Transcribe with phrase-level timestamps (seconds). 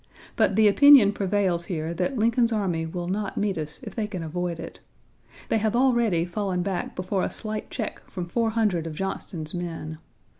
[0.35, 4.23] But the opinion prevails here that Lincoln's army will not meet us if they can
[4.23, 4.79] avoid it.
[5.49, 9.99] They have already fallen back before a slight check from 400 of Johnston's men.